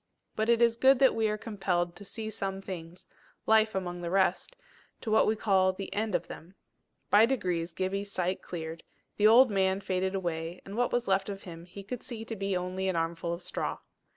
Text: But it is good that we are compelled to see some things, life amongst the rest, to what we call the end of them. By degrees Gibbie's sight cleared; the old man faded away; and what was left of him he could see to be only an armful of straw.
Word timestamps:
But 0.35 0.49
it 0.49 0.63
is 0.63 0.77
good 0.77 0.97
that 0.97 1.13
we 1.13 1.29
are 1.29 1.37
compelled 1.37 1.95
to 1.95 2.03
see 2.03 2.31
some 2.31 2.59
things, 2.59 3.05
life 3.45 3.75
amongst 3.75 4.01
the 4.01 4.09
rest, 4.09 4.55
to 5.01 5.11
what 5.11 5.27
we 5.27 5.35
call 5.35 5.73
the 5.73 5.93
end 5.93 6.15
of 6.15 6.25
them. 6.27 6.55
By 7.11 7.27
degrees 7.27 7.75
Gibbie's 7.75 8.11
sight 8.11 8.41
cleared; 8.41 8.83
the 9.17 9.27
old 9.27 9.51
man 9.51 9.79
faded 9.79 10.15
away; 10.15 10.59
and 10.65 10.75
what 10.75 10.91
was 10.91 11.07
left 11.07 11.29
of 11.29 11.43
him 11.43 11.65
he 11.65 11.83
could 11.83 12.01
see 12.01 12.25
to 12.25 12.35
be 12.35 12.57
only 12.57 12.87
an 12.87 12.95
armful 12.95 13.31
of 13.31 13.43
straw. 13.43 13.77